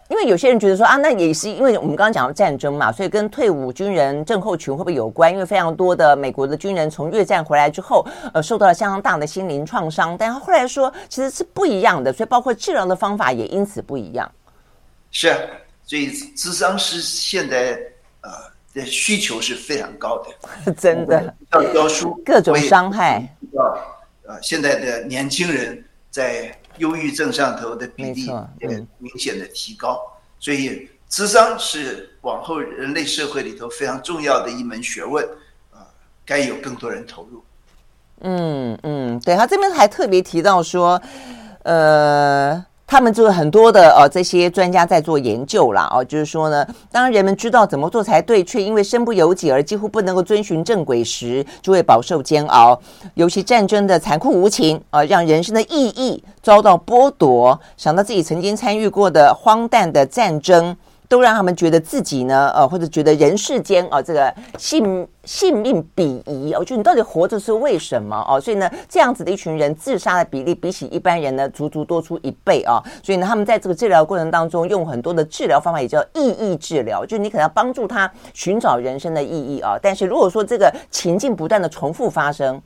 [0.09, 5.33] 因为有些人觉得说啊，那也是因为我们刚刚讲到战争嘛，所以跟退伍军人症候群会不会有关？
[5.33, 10.15] 因为非常多的美国的军人从越战回来之后，呃，受到了相当大的心灵创伤。
[10.19, 14.31] 但他后来说，其实是不一样的，所以包括治疗的方法也因此不一样。
[15.11, 15.35] 是，
[15.85, 17.81] 所以咨商师现在
[18.21, 18.31] 呃
[18.75, 20.23] 的需求是非常高
[20.65, 23.27] 的， 真的要教书，各种伤害。
[24.27, 26.55] 呃，现在的年轻人在。
[26.79, 28.27] 忧郁症上头的比例
[28.61, 30.01] 也明显的提高，
[30.39, 35.25] 所以智商是往后人类社会里头非常重要的一门学问，
[35.71, 35.87] 啊，
[36.25, 37.43] 该有更多人投入。
[38.21, 41.01] 嗯嗯，对，他这边还特别提到说，
[41.63, 42.65] 呃。
[42.87, 52.79] 他们就是很多的呃这些专家在做研究啦，哦，就是说呢，当人们知道怎么做才对，却因为身不由己而几乎不能够遵循正轨时，就会饱受煎熬。
[53.15, 57.59] 尤其战争的残酷无情啊，让人生的意义遭到剥夺。
[57.77, 60.77] 想到自己曾经参与过的荒诞的战争。
[61.09, 68.41] 都让他们觉得自己呢，呃，或者觉得人世间啊，这个性性命鄙夷哦，就你到底活着是为什么哦？
[68.41, 72.83] 所以呢，这样子的一群人自杀的比例比起一般人呢，足足多出一倍啊。
[73.03, 79.77] 所以呢，他们在这个治疗过程当中，用很多的治疗方法，也叫意义治疗，就你可能要帮助他寻找人生的意义啊。
[79.81, 82.61] 但是如果说这个情境不断的重复发生，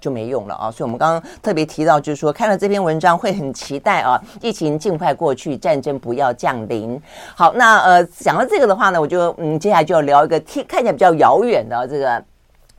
[0.00, 0.70] 就没用了啊！
[0.70, 7.00] 所以，我们刚刚特别提到，就是说，看了这篇文章会很期待啊，疫情尽快过去，战争不要降临。
[7.36, 12.24] 好，那呃，讲到这个的话呢，我就嗯，接下来就要聊一个听看起来比较遥远的这个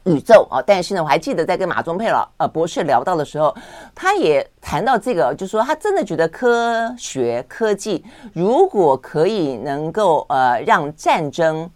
[0.06, 0.62] 宇宙啊。
[0.66, 3.56] 但是呢，我还记得在跟马宗沛老呃博士聊到的时候，
[3.94, 8.04] 他也谈到这个，就是说他真的觉得科学科技
[8.34, 11.70] 如果可以能够呃让战争。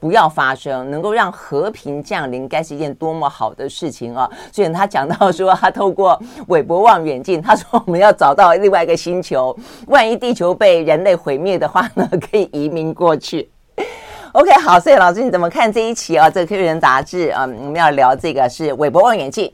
[0.00, 4.28] 不要发生，能够让和平降临，该是一件多么好的事情啊！
[4.50, 9.54] 所以他讲到说，他透过韦伯望远镜，他说我们要找到另外一个星球，
[9.88, 13.50] 万一地球被人类毁灭的话呢，可以移民过去。
[14.32, 16.30] OK，好，所以老师你怎么看这一期啊？
[16.30, 19.52] 这个《科学人》杂志啊，我们要聊这个是韦伯望远镜。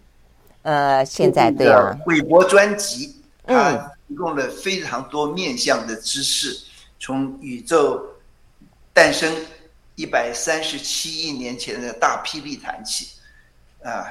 [0.62, 3.72] 呃，现在对啊，韦伯专辑，它
[4.06, 6.56] 提供了非常多面向的知识，
[7.00, 8.00] 从宇宙
[8.92, 9.28] 诞生。
[9.96, 13.08] 一百三十七亿年前的大霹雳谈起，
[13.82, 14.06] 啊，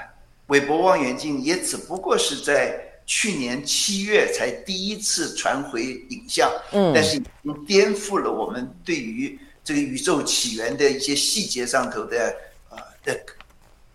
[0.47, 12.35] 韦伯望远镜也只不过是在去年七月才第一次传回影像，嗯，但是已经颠覆了我们对于这个宇宙起源的一些细节上头的
[12.69, 13.19] 啊的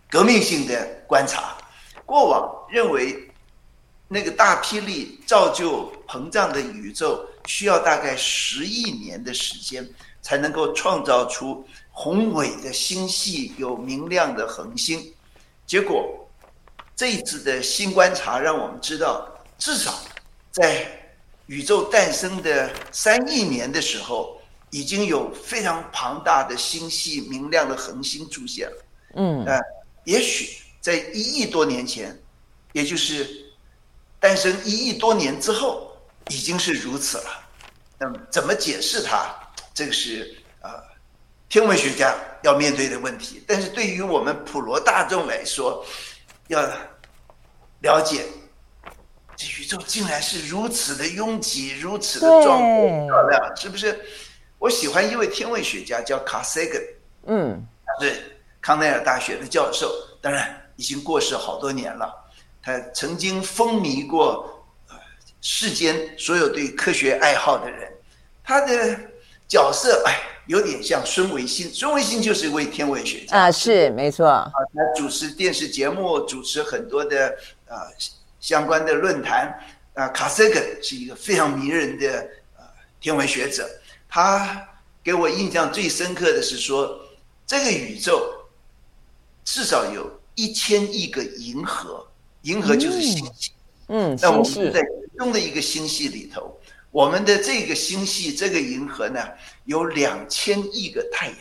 [0.09, 1.57] 革命性的观察。
[2.07, 3.29] 过往认为
[4.09, 9.85] 那个大霹雳造就膨胀的宇宙需要大概十亿年的时间
[10.23, 15.13] 才能够创造出宏伟的星系，有明亮的恒星。
[15.67, 16.29] 结果
[16.95, 19.99] 这一次的新观察让我们知道，至少
[20.53, 20.87] 在
[21.47, 28.85] 宇宙诞生的三亿年的时候，已经有非常庞大的星系、明亮的恒星出现了。
[29.17, 29.61] 嗯，呃，
[30.05, 30.57] 也许。
[30.81, 32.19] 在一亿多年前，
[32.73, 33.53] 也就是
[34.19, 35.90] 诞生一亿多年之后，
[36.31, 37.25] 已经是如此了。
[37.99, 39.31] 那么，怎么解释它？
[39.75, 40.71] 这个是呃，
[41.49, 43.45] 天文学家要面对的问题。
[43.47, 45.85] 但是对于我们普罗大众来说，
[46.49, 46.63] 要
[47.81, 48.25] 了解
[49.37, 54.01] 这宇宙竟然是如此的拥挤，如此的壮阔漂亮，是不是？
[54.59, 56.83] 我喜欢一位天文学家叫卡塞根，
[57.27, 60.57] 嗯，他是康奈尔大学的教授，当然。
[60.77, 62.11] 已经过世好多年了，
[62.63, 64.60] 他曾经风靡过呃
[65.41, 67.91] 世间所有对科学爱好的人。
[68.43, 68.99] 他的
[69.49, 74.51] 角色哎，有点像孙维新，孙维新就是一位天文学家啊，是没错啊。
[74.55, 77.29] 他主持电视节目，主持很多的
[77.69, 77.87] 啊
[78.41, 79.59] 相关的论坛
[79.95, 80.09] 啊。
[80.09, 82.65] 卡塞根是一个非常迷人的呃
[83.01, 83.69] 天文学者，
[84.09, 84.69] 他
[85.03, 87.01] 给我印象最深刻的是说，
[87.47, 88.33] 这个宇宙
[89.45, 90.19] 至少有。
[90.37, 92.07] 一千亿个银河，
[92.43, 93.53] 银河就是星系。
[93.89, 94.87] 嗯，那我们是在其
[95.21, 96.59] 中的一个星系里头，
[96.91, 99.23] 我们的这个星系这个银河呢，
[99.67, 101.37] 有两千亿个太阳。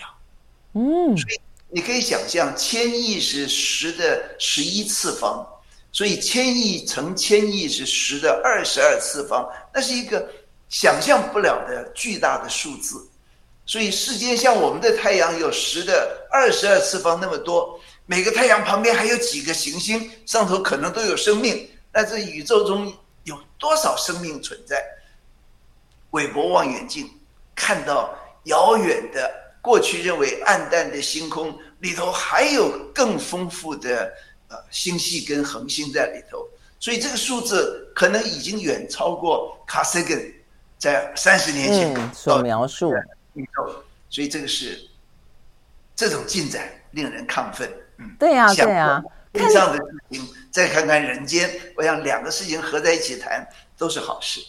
[0.74, 1.40] 嗯，所以
[1.70, 5.48] 你可以想象，千亿是十的十一次方，
[5.94, 10.30] 所以千亿乘千亿是十的二十二次方，那是一个
[10.68, 13.08] 想象不了的巨大的数字。
[13.66, 17.80] 所以世间像我们的太阳有十的二十二次方那么多。
[18.06, 21.66] 每个太阳旁边还有几个行星，上头可能都有生命。
[21.92, 22.92] 但是宇宙中
[23.30, 24.84] 有多少生命存在？
[26.12, 27.08] 韦伯望远镜
[27.56, 34.12] 看到遥远的过去认为暗淡的星空里头，还有更丰富的
[34.48, 36.44] 呃星系跟恒星在里头。
[36.80, 40.34] 所以这个数字可能已经远超过卡塞根
[40.80, 43.84] 在三十年前所描述的宇宙。
[44.10, 44.90] 所以这个是
[45.96, 47.72] 这种进展令人亢奋。
[47.98, 54.40] 嗯对呀，对呀，天上的事情，再看看人间，我想两个事情合在一起谈都是好事。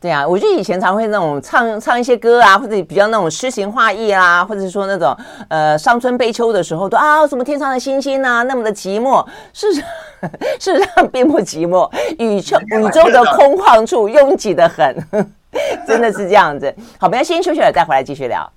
[0.00, 5.14] 对啊，我就以前常会那种唱唱一些歌啊，或者比较那种诗情画意啊，或者是说那种
[5.48, 9.82] 呃伤春悲秋的时候，都啊什么天上的星星啊，那么的寂寞，事实
[10.58, 14.96] 事实上并不寂寞，宇宙宇宙的空旷处拥挤的很，
[15.86, 16.74] 真的是这样子。
[16.98, 18.50] 好，我们要先休息了，再回来继续聊。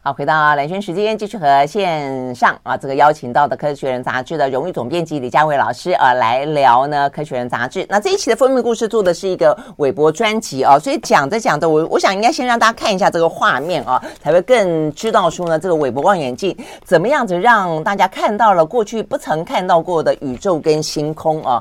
[0.00, 7.84] 好，回到蓝轩时间，继续和线上啊，这个邀请到的《科学人》杂志的荣誉总编辑李家维老师啊来聊呢，《科学人》杂志。
[7.88, 21.60] 那这一期的封面故事做的是一个韦伯专辑啊，所以讲着讲着，我我想应该先让大家看一下这个画面啊，才会更知道说呢，这个韦伯望远镜怎么样子让大家看到了过去不曾看到过的宇宙跟星空啊。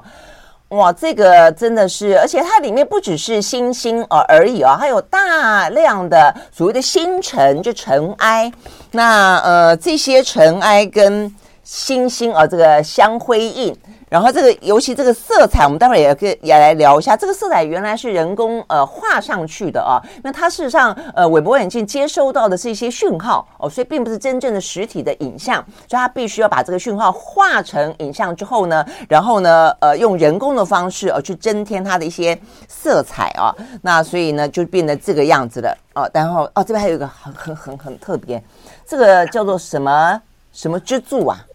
[0.69, 8.51] 哇，这个真的是，而且它里面不只是星星而而已哦，还有大量的所谓的星辰，就尘埃。
[8.91, 13.73] 那呃，这些尘埃跟星星啊，这个相辉映。
[14.09, 17.17] 然后这个，尤其这个色彩，我们待会儿也可以也来聊一下。
[17.17, 19.99] 这个色彩原来是人工呃画上去的啊。
[20.23, 32.39] 那它事实上，呃，韦伯望远镜接收到的是一些讯号哦，所以并不是真正的实体的影像，所以它必须要把这个讯号画成影像之后呢，然后呢，呃，用人工的方式呃去增添它的一些
[32.69, 33.53] 色彩啊。
[33.81, 36.09] 那所以呢，就变得这个样子了哦。
[36.13, 38.41] 然后哦，这边还有一个很很很很特别，
[38.85, 40.21] 这个叫做什么
[40.53, 41.45] 什么支柱啊？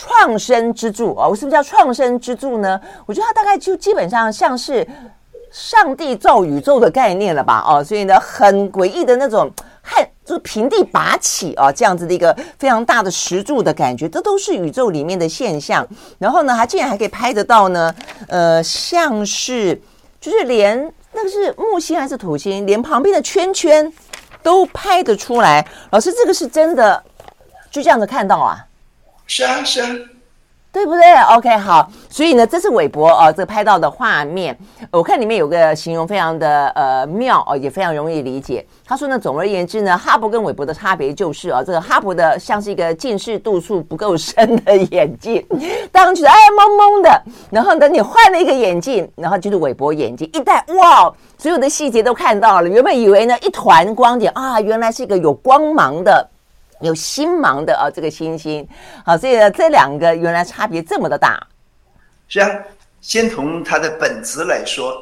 [0.00, 2.80] 创生之柱啊，我是不是叫创生之柱呢？
[3.04, 4.86] 我觉得它大概就基本上像是
[5.52, 7.62] 上帝造宇宙的概念了吧？
[7.66, 9.50] 哦，所以呢，很诡异的那种，
[9.82, 15.86] 还就平地拔起啊，这样子的一个非常大的石柱的感觉，这都是宇宙里面的现象。
[16.18, 17.94] 然后呢，它竟然还可以拍得到呢，
[18.28, 19.78] 呃，像是
[20.18, 23.92] 就是连那个是木星还是土星，连旁边的圈圈
[24.42, 25.66] 都拍得出来。
[25.90, 27.02] 老师，这个是真的，
[27.70, 28.64] 就这样子看到啊？
[29.32, 29.86] 是啊，是啊，
[30.72, 31.02] 对不对
[31.36, 34.58] ？OK，好，所以呢，这是韦伯哦，这个拍到的画面，
[34.90, 38.66] 我看里面有个形容非常的呃妙哦，也非常容易理解。
[38.84, 45.46] 他说呢，总而言之呢，哈勃跟韦伯的差别就是啊，这个哈勃的像是一个近视度数不够深的眼镜，
[45.92, 47.22] 当然觉得哎蒙蒙的，
[47.52, 52.68] 然后等你换了一个眼镜，然后就是韦伯眼镜一戴，哇，所有的细节都看到了。
[52.68, 56.28] 原本以为呢一团光点啊，原来是一个有光芒的。
[56.80, 58.66] 有星芒的啊，这个星星，
[59.04, 61.46] 好，所以呢，这两个原来差别这么的大。
[62.26, 62.48] 是啊，
[63.00, 64.94] 先从它的本质来说，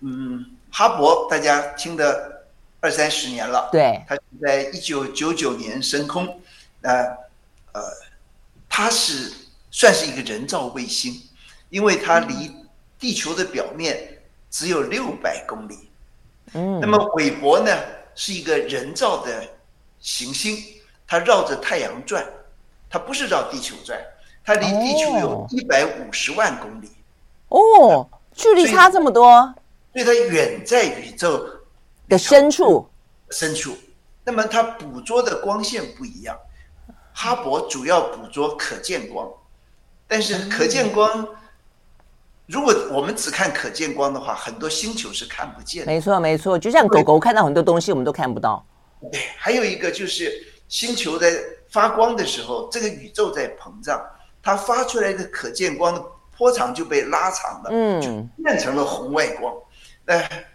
[0.00, 2.46] 嗯，哈勃大家听的
[2.80, 6.26] 二三十年了，对，它在一九九九年升空，
[6.82, 7.02] 呃，
[7.72, 7.82] 呃，
[8.68, 9.32] 它是
[9.70, 11.14] 算是一个人造卫星，
[11.70, 12.50] 因为它离
[12.98, 14.18] 地球的表面
[14.50, 15.90] 只有六百公里。
[16.54, 17.70] 嗯，那么韦伯呢，
[18.14, 19.44] 是一个人造的
[20.00, 20.56] 行星。
[21.14, 22.26] 它绕着太阳转，
[22.90, 23.96] 它不是绕地球转，
[24.44, 26.90] 它离地球有一百五十万公里。
[27.50, 29.54] 哦，距离差这么多，
[29.92, 31.48] 所以它远在宇宙
[32.08, 32.88] 的深处。
[33.30, 33.76] 深处，
[34.24, 36.36] 那么它捕捉的光线不一样。
[37.12, 39.30] 哈勃主要捕捉可见光，
[40.08, 41.28] 但是可见光，
[42.46, 45.92] 如果我们只看可见光的话，很多星球是看不见的。
[45.92, 48.66] 没错，没错，就像狗狗看到很多东西，我们都看不到。
[49.12, 50.50] 对，还有一个就是。
[50.74, 51.32] 星球在
[51.68, 54.04] 发光的时候，这个宇宙在膨胀，
[54.42, 56.04] 它发出来的可见光的
[56.36, 59.54] 波长就被拉长了，嗯，就变成了红外光。
[60.06, 60.46] 哎，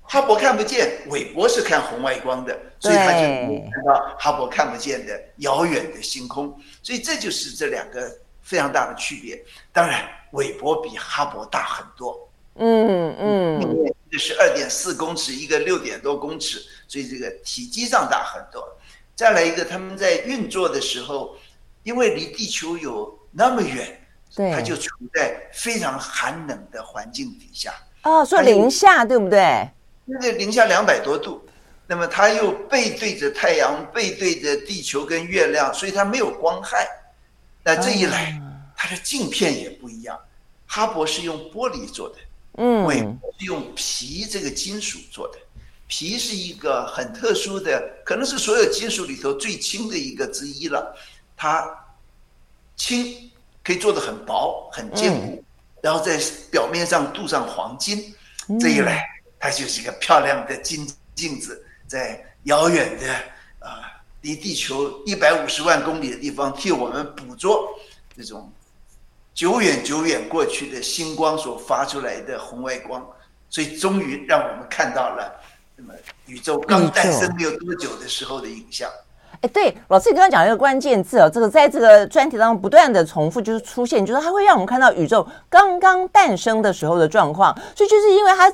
[0.00, 6.58] 哈勃看不见，韦伯是看红外光的，所以他就看到哈勃看不见的遥远的星空。
[6.82, 8.10] 所以这就是这两个
[8.40, 9.44] 非常大的区别。
[9.70, 16.58] 当然，韦伯比哈勃大很多，嗯嗯，这是二点四公尺，一个六点多公尺，
[16.88, 18.66] 所以这个体积上大很多。
[19.20, 21.36] 再来一个，他们在运作的时候，
[21.82, 24.00] 因为离地球有那么远，
[24.34, 27.70] 对，它就处在非常寒冷的环境底下。
[28.04, 29.68] 哦，说零下对不对？
[30.06, 31.46] 那个零下两百多度，
[31.86, 36.88] 那么它又背对着太阳，背对着地球跟月亮，所以它没有光害。
[37.62, 38.40] 那这一来，
[38.74, 40.18] 它的镜片也不一样。
[40.64, 42.16] 哈勃是用玻璃做的，
[42.56, 45.38] 嗯，韦伯是用皮这个金属做的。
[45.90, 50.96] 鈹是一个很特殊的，可能是所有金属里头最轻的一个之一了。
[51.36, 51.68] 它
[52.76, 53.28] 轻，
[53.64, 55.42] 可以做的很薄、很坚固，
[55.82, 56.18] 然后在
[56.48, 58.14] 表面上镀上黄金。
[58.60, 59.04] 这一来，
[59.38, 63.12] 它就是一个漂亮的金镜子，在遥远的
[63.58, 63.90] 啊，
[64.22, 67.68] 离地球一百五十万公里的地方，替我们捕捉
[68.16, 68.50] 这种
[69.34, 73.04] 久远久远过去的星光所发出来的红外光，
[73.48, 75.40] 所以终于让我们看到了。
[76.26, 78.88] 宇宙刚诞生没有多久的时候的影像，
[79.40, 88.52] 哎，对，老师你刚刚讲一个关键字哦，这个在这个专题当中不断的重复，就是出现，就是它会让我们看到宇宙刚刚诞生的时候的状况，所以就是因为它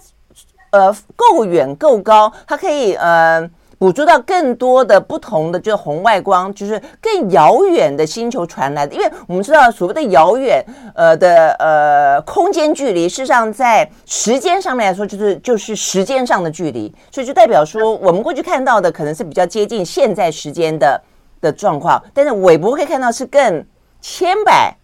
[0.71, 3.49] 呃够远够高，它可以呃。
[3.79, 8.95] 捕捉到更多的不同的，就是红外光，就是更遥远的星球传来的。
[8.95, 10.65] 因为我们知道，所谓的遥远，
[10.95, 21.01] 呃的呃空间距离，事实上在时间上面来说，就是就是时间上的距离，所以就代表说，我们过去看到的可能是比较接近现在时间的
[21.41, 23.65] 的状况，但是韦伯可以看到是更
[24.01, 24.75] 千百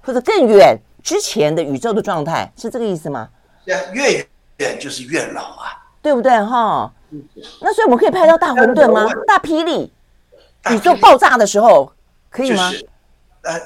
[0.00, 3.28] 或者更远之前的宇宙的状态，是这个意思吗？
[3.64, 4.26] 对啊，越
[4.58, 6.30] 远就是越老啊，对不对？
[6.44, 6.92] 哈。
[7.60, 9.06] 那所以我们可以拍到大混沌吗？
[9.26, 9.92] 大霹雳，
[10.70, 11.92] 宇宙爆炸的时候
[12.30, 12.70] 可以吗？
[12.70, 12.88] 就是，
[13.42, 13.60] 呃，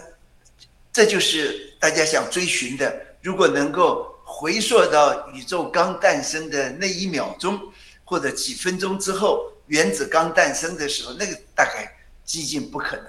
[0.93, 2.93] 这就是大家想追寻的。
[3.23, 7.57] 如果能够回溯到宇宙刚诞生的那一秒钟，
[8.05, 11.89] 或者几分钟之后，原子刚诞生的时候，那个大概
[12.25, 13.07] 几近不可能。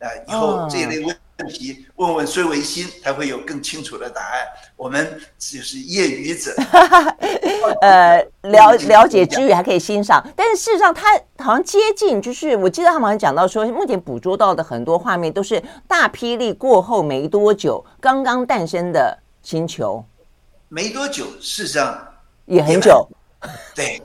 [0.00, 1.16] 啊，以后这一类问。
[1.38, 4.44] 问题问问孙维新，他会有更清楚的答案。
[4.76, 6.52] 我们只是业余者，
[7.80, 10.24] 呃，了 了解之余还可以欣赏。
[10.34, 20.04] 但是事实上，他好像接近，就是我记得他们好像讲到说，目前捕捉到的很多画面都是大霹雳过后没多久刚刚诞生的星球。
[20.68, 22.04] 没多久，事实上
[22.46, 23.08] 也很久。
[23.76, 24.02] 对，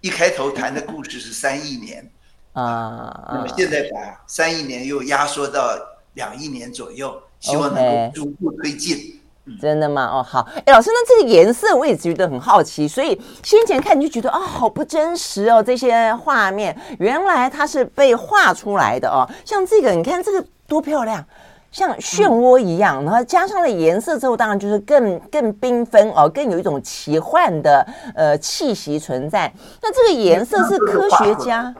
[0.00, 2.10] 一开头谈的故事是三亿年
[2.54, 5.78] 啊，那么现在把三亿年又压缩到。
[6.14, 8.96] 两亿年左右，希望能够逐步推进。
[8.96, 9.16] Okay.
[9.44, 10.08] 嗯、真的吗？
[10.14, 10.46] 哦，好。
[10.64, 19.28] 哎，老师，那这个颜色我也觉得很好奇，所以先前看你就觉得啊、哦，好不真实哦，这些画面原来它是被画出来的哦。
[19.44, 21.24] 像这个，你看这个多漂亮，
[21.72, 27.84] 像漩涡一样，嗯、然后加上了颜色之后，当然就是更更缤纷哦，更有一种奇幻的
[28.14, 29.52] 呃气息存在。
[29.82, 31.74] 那这个颜色是科学家，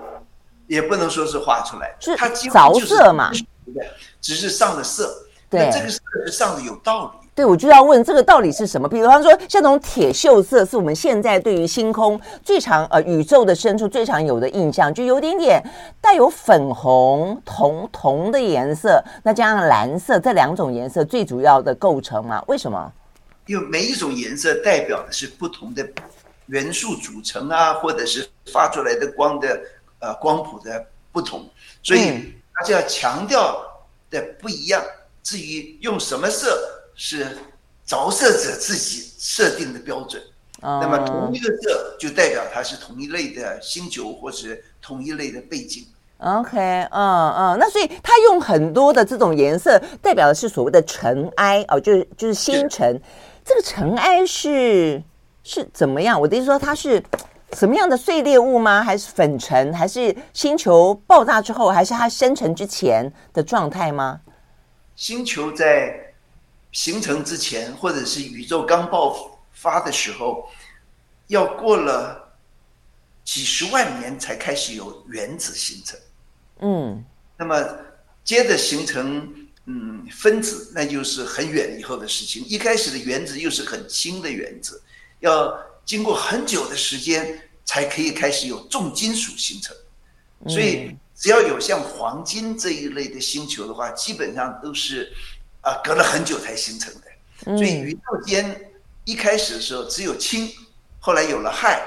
[0.66, 3.30] 也不能说是画出来，是它着色嘛。
[4.20, 5.12] 只是上了色，
[5.48, 7.28] 对，这个事实上的有道理。
[7.34, 8.86] 对，我就要问这个道理是什么？
[8.86, 15.62] 比方说，像这种铁锈色，是我们现在对于星空最常呃宇宙的深处最常有的印象，就有点点
[15.98, 22.42] 带有粉红、铜铜的颜色，那加上蓝色这两种颜色最主要的构成嘛？
[22.48, 22.92] 为什么？
[23.46, 25.88] 因为每一种颜色代表的是不同的
[26.46, 29.60] 元素组成啊，或者是发出来的光的
[30.00, 31.48] 呃光谱的不同，
[31.82, 33.62] 所以它就要强调
[34.10, 34.82] 的不一样。
[35.22, 36.78] 至于用什么色？
[36.94, 37.26] 是
[37.86, 40.22] 着色者自己设定的标准，
[40.60, 45.86] 那么同一个色就代表它是同一类的星球，或是同一类的背景。
[46.18, 46.58] OK，
[46.90, 53.00] 嗯嗯，那所以他用很多的这种颜色，代表的是所谓的尘埃哦，就是就是星辰。
[53.42, 55.02] 这个尘埃是
[55.42, 56.20] 是怎么样？
[56.20, 57.02] 我的意思说，它是
[57.56, 58.82] 什么样的碎裂物吗？
[58.82, 59.72] 还是粉尘？
[59.74, 61.68] 还是星球爆炸之后？
[61.70, 64.20] 还是它生成之前的状态吗？
[64.96, 66.08] 星球在。
[66.72, 70.48] 形成之前，或者是宇宙刚爆发的时候，
[71.26, 72.32] 要过了
[73.22, 76.00] 几十万年才开始有原子形成。
[76.60, 77.04] 嗯，
[77.36, 77.62] 那么
[78.24, 79.30] 接着形成
[79.66, 82.42] 嗯分子，那就是很远以后的事情。
[82.46, 84.82] 一开始的原子又是很轻的原子，
[85.20, 89.76] 要经过很久的时间才可以开始有重金属形成。
[90.46, 95.12] 所以，只要有像黄金这一类的星球的话，基本上都是。
[95.62, 98.72] 啊，隔了很久才形成的，所以宇宙间
[99.04, 100.50] 一开始的时候只有氢，
[100.98, 101.80] 后来有了氦，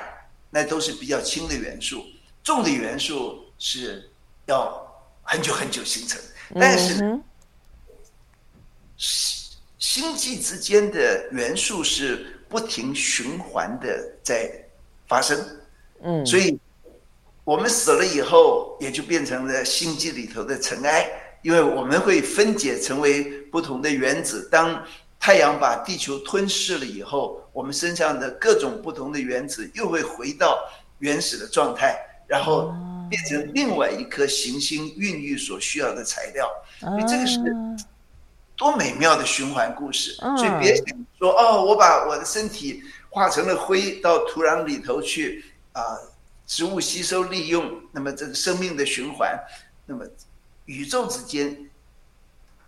[0.49, 2.05] 那都是比较轻的元素，
[2.41, 4.09] 重的元素是
[4.45, 4.81] 要
[5.23, 6.17] 很久很久形成。
[6.57, 7.19] 但是
[8.95, 9.45] 星
[9.77, 14.51] 星际之间的元素是不停循环的在
[15.07, 15.37] 发生，
[16.03, 16.59] 嗯，所以
[17.43, 21.07] 我们死了以后，也就变成了星际里头的尘埃。
[21.41, 24.83] 因为我们会分解成为不同的原子，当
[25.19, 30.57] 太阳把地球吞噬了以后，我们身上的各种不同的原子又会回到
[30.97, 32.73] 原始的状态，然后
[33.11, 36.49] 变成另外一颗行星孕育所需要的材料。
[36.79, 37.39] 所以这个是
[38.55, 40.13] 多美妙的循环故事。
[40.15, 40.85] 所以别想
[41.17, 45.97] 说哦，我把我的身体化成了灰到土壤里头去啊，
[46.45, 49.39] 植物吸收利用，那么这个生命的循环，
[49.85, 50.05] 那么。
[50.67, 51.69] 宇宙之间，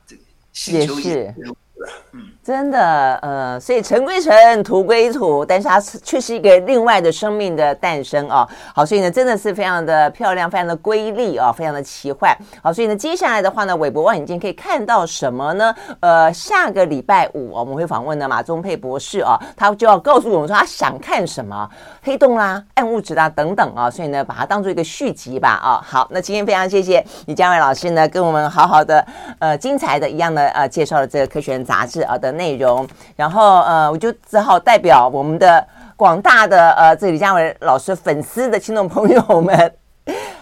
[0.06, 0.16] 这
[0.54, 1.92] 星球也是如此。
[2.12, 8.48] 嗯，真的，呃，所以尘归尘，土归土，但是它却是一个另外的生命的诞生啊。
[8.74, 12.34] 好，所以呢，真的是非常的漂亮，非常的瑰丽啊，非常的奇幻。
[12.64, 15.76] 好，所以呢，接下来的话呢，韦伯望远镜可以看到什么呢？
[16.00, 21.70] 呃，下个礼拜五我们会访问的马宗沛博士啊，他就要告诉我们说他想看什么
[22.02, 23.92] 黑洞啦、暗物质啦等等啊。
[23.92, 25.84] 所以呢，把它当做一个续集吧啊。
[25.86, 29.06] 好，那今天非常谢谢李佳伟老师呢，跟我们好好的
[29.40, 39.74] 呃精彩的一样的呃介绍了这个科学人杂志啊的内容，然后呃，我就只好代表我们的广大的呃这李佳伟老师粉丝的听众朋友们，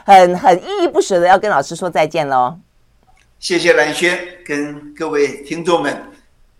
[0.05, 2.55] 很 很依依不舍的要跟老师说再见喽。
[3.39, 5.95] 谢谢兰轩，跟各位听众们，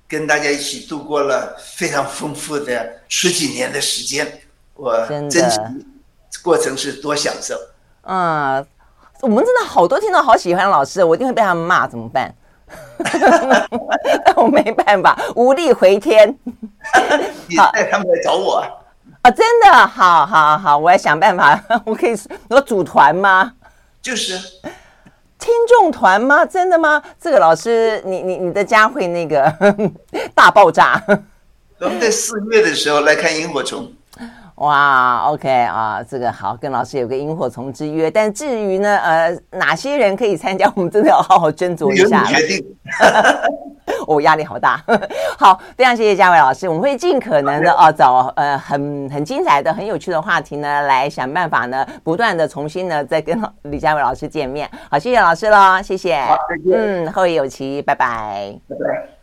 [0.07, 4.27] 跟大家一起度过了非常丰富的十几年的时间，
[4.75, 5.73] 我真的
[6.43, 7.55] 过程是多享受。
[8.03, 8.63] 嗯，
[9.21, 12.31] 我们真的好多听众好喜欢老师，我一定会被他们骂，怎么办？
[14.35, 16.37] 我没办法，无力回天。
[17.57, 18.67] 好，他们来找我啊！
[19.21, 21.59] 啊，真的，好好好，我要想办法。
[21.85, 22.15] 我可以
[22.49, 23.53] 我组团吗？
[24.01, 24.37] 就是
[25.39, 26.45] 听众团吗？
[26.45, 27.01] 真的吗？
[27.19, 29.51] 这个老师，你你你的家会那个
[30.33, 31.03] 大爆炸。
[31.79, 33.91] 我们在四月的时候来看萤火虫。
[34.55, 38.09] 哇，OK 啊，这个好，跟老师有个萤火虫之约。
[38.09, 42.23] 但至于呢，呃，哪些人可以参加，我们真的要好好斟酌一下。
[42.23, 42.65] 决定。
[44.07, 44.81] 我 压力好大。
[45.37, 54.69] 好，非常谢谢嘉伟老师，我们会尽可能的啊，找呃很很精彩的、很有趣的话题呢，来想办法呢，不断的重新呢，再跟李嘉伟老师见面。
[54.89, 56.17] 好，谢谢老师喽，谢谢。
[56.21, 57.05] 好，再见。
[57.05, 58.57] 嗯，后会有期，拜拜。
[58.69, 59.14] 拜拜。